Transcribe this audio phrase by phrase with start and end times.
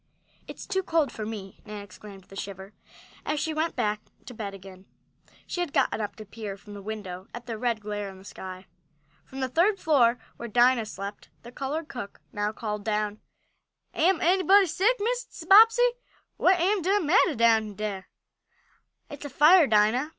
[0.47, 2.73] "It's too cold for me!" Nan exclaimed with a shiver,
[3.23, 4.87] as she went back in bed again.
[5.45, 8.25] She had gotten up to peer from the window at the red glare in the
[8.25, 8.65] sky.
[9.25, 13.21] From the third floor, where Dinah slept, the colored cook now called down:
[13.93, 15.47] "Am anybody sick, Mrs.
[15.47, 15.87] Bobbsey?
[16.35, 18.07] What am de mattah down dere?"
[19.07, 20.09] "It's a fire, Dinah!"